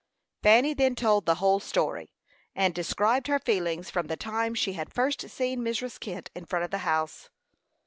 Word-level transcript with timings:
Fanny 0.41 0.73
then 0.73 0.95
told 0.95 1.27
the 1.27 1.35
whole 1.35 1.59
story, 1.59 2.11
and 2.55 2.73
described 2.73 3.27
her 3.27 3.37
feelings 3.37 3.91
from 3.91 4.07
the 4.07 4.17
time 4.17 4.55
she 4.55 4.73
had 4.73 4.91
first 4.91 5.29
seen 5.29 5.59
Mrs. 5.61 5.99
Kent 5.99 6.31
in 6.33 6.45
front 6.47 6.65
of 6.65 6.71
the 6.71 6.79
house. 6.79 7.29